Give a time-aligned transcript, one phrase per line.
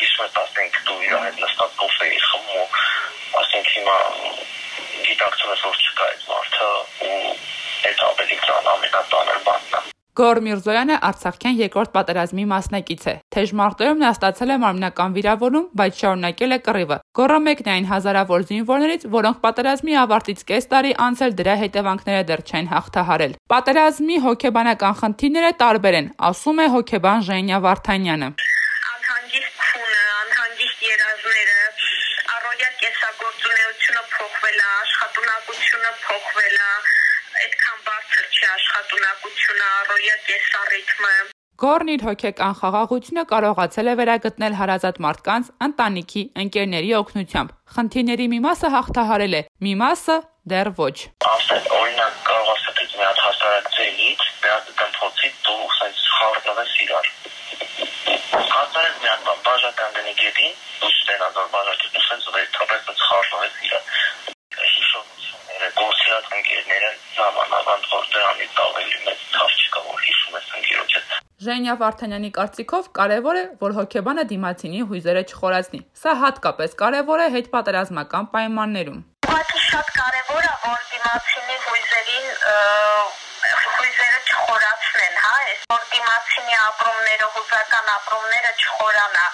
[0.00, 3.96] հիշում ես ասենք դու իր հետ նստած կոֆե էիր խմում ու ասենք հիմա
[5.10, 6.68] գիտակցում ես որ չկա այդ մարդը
[7.10, 7.22] ու
[7.90, 9.88] այդ ավելի ծան ամենատանր բանն է
[10.20, 16.00] Գոր Միրզոյանը Արցախյան երկրորդ պատերազմի մասնակից է։ Թեժ մարտերում նա ստացել է մարմնական վիրավորում, բայց
[16.02, 21.24] շարունակել է կռիվը։ Գորը մեկն է այն հազարավոր զինվորներից, որոնք պատերազմի ավարտից կես տարի անց
[21.24, 27.66] էլ դրա հետևանքները դեռ չեն հաղթահարել։ Պատերազմի հոգեբանական խնդիրները տարբեր են, ասում է հոգեբան Ժենյա
[27.70, 28.34] Վարդանյանը։
[30.30, 31.60] անհանգիստ երազները,
[32.34, 36.70] առօրյա կեսագործունեությունը փոխվել է, աշխատունակությունը փոխվել է,
[37.40, 41.12] այդքան բարձր չի աշխատունակությունը, առօրյա կեսառիթմը։
[41.60, 48.70] Գորն իր հոգեկան խաղաղությունը կարողացել է վերագտնել հարազատ մարդկանց, ընտանիքի, ընկերների օգնությամբ։ Խնդիրների մի մասը
[48.76, 50.16] հաղթահարել է, մի մասը
[50.54, 50.96] դեռ ոչ։
[51.34, 57.12] Ասել օրինակ կարող ասած մի հատ հասարակցելից, մի հատ դմփոցից դու ասած խառնվես իրար։
[58.50, 63.62] Հասարակ մի հատ բաժական դնի գետին, դու ստենադ որ բաժակի դու ասած վեր թափես խառնվես
[63.68, 63.84] իրար
[65.80, 71.29] գործի հետ ընկերները նամանավանդ որ դրանից ավելի մեծ թավ չկա որ հիշում ես ընկերոջ հետ
[71.40, 78.26] Ժենյա Վարդանյանի կարծիքով կարևոր է, որ հոգեբանը դիմացինի հույզերը չխորացնի։ Սա հատկապես կարևոր է հետպատերազմական
[78.34, 82.28] պայմաններում։ Ուղղակի շատ կարևոր է, որ դիմացինի հույզերին
[83.78, 89.26] հույզերը չխորացնեն, հա, այս որ դիմացինի ապրումները, հուզական ապրումները չխորանա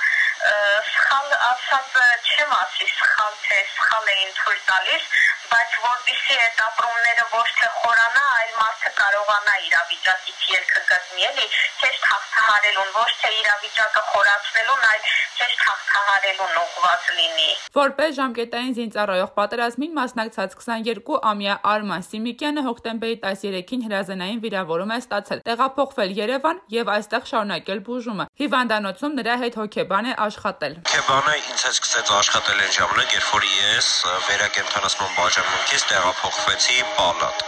[0.47, 1.97] սխալ ասած
[2.37, 5.05] չեմ ասի սխալ թե սխալ էին թույլ տալիս,
[5.53, 11.47] բայց որpիսի այդ ապրումները ոչ թե խորանա, այլ մարդը կարողանա իրավիճակից ելքը գտնի, էլի,
[11.83, 15.07] ճիշտ հաղթահարելուն, ոչ թե իրավիճակը խորացնելուն, այլ
[15.41, 24.41] ճիշտ հաղթահարելուն ուղղված լինի։ Որպես ժամկետային զինծառայող պատերազմին մասնակցած 22-ամյա Արման Սիմիկյանը հոկտեմբերի 13-ին հրազենային
[24.47, 30.75] վիրավորում է ստացել, տեղափոխվել Երևան եւ այստեղ շարունակել բուժումը։ Հիվանդանոցում նրա հետ հոգեբան է աշխատել։
[30.85, 33.89] Հոգեբանը ինձ հետ սկսեց աշխատել այն ժամանակ, երբ որ ես
[34.27, 37.45] վերակենդանացման բաժանմունքից տեղափոխվեցի պալատ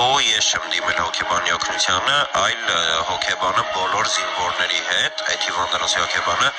[0.00, 2.68] ու ես չեմ դիմել հոգեբանի օգնությանը, այլ
[3.10, 6.50] հոգեբանը բոլոր զինվորների հետ, այդ հիվանդանոցի հոգեբանը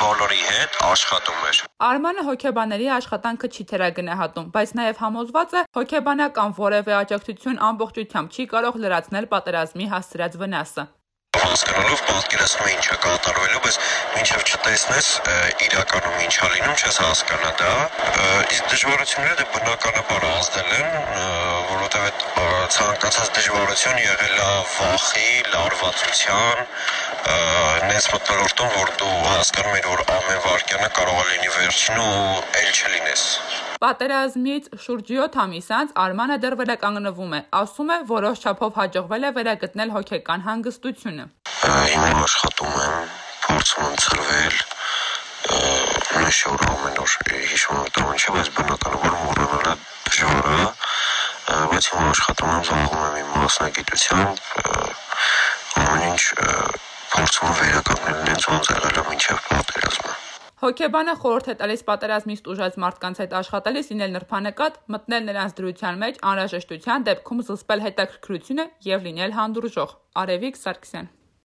[0.00, 6.98] բոլորի հետ աշխատում էր։ Արմանը հոգեբաների աշխատանքը չի թերագնահատում, բայց նաև համոզված է հոգեբանական որևէ
[6.98, 10.86] աջակցություն ամբողջությամբ չի կարող լրացնել պատերազմի հասցրած վնասը
[11.44, 13.76] հասկանալով պատկերացնում է կատարվելու, բայց
[14.16, 15.08] մինչև չտեսնես
[15.66, 17.72] իրականում ինչա լինում, չես հասկանա դա։
[18.56, 20.88] Իսկ դժվարությունները դե բնականաբար ազդել են,
[21.76, 22.20] որովհետև այդ
[22.72, 26.62] ցանկացած դժվարություն եղել է վախի, լարվածության,
[27.90, 32.70] նես մտնոլորտում, որ դու հասկանում ես, որ ամեն վարքյանը կարող է լինի վերջին ու ել
[32.76, 33.24] չլինես։
[33.84, 39.32] Պատերազմից շուրջ 7 ամիս անց Արմանը դեռ վերականգնվում է, ասում է, որոշ չափով հաջողվել է
[39.36, 41.28] վերագտնել հոգեկան հանգստությունը։
[41.66, 43.12] Հիմա աշխատում եմ,
[43.46, 44.56] փորձում եմ ծրվել,
[46.24, 47.12] նշոր ամեն օր
[47.52, 49.74] հիշում եմ դա ինչ է, բայց բնականաբար մոռանալը
[50.06, 50.66] դժվար է,
[51.46, 54.40] բայց հիմա աշխատում եմ, զբաղվում եմ իմ մասնագիտությամբ,
[55.82, 56.22] ամեն ինչ
[57.12, 60.14] փորձում եմ վերականգնել ինձ ոնց եղել է մինչև պատերազմը։
[60.56, 66.18] Հոգեբանը խորհուրդ է տալիս պատերազմից տուժած մարդկանց հետ աշխատելիս լինել նրբանկատ, մտնել նրանց դրության մեջ,
[66.32, 71.12] անհրաժեշտության դեպքում զսպել հետաքրքրությունը եւ լինել հանդուրժող։ Արևիկ Սարգսյան